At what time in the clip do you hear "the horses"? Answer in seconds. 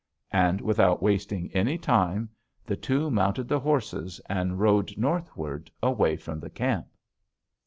3.47-4.19